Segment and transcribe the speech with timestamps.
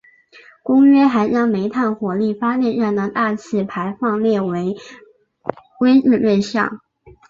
[0.63, 4.75] 公约还将煤炭火力发电站的大气排放列为
[5.77, 6.81] 规制对象。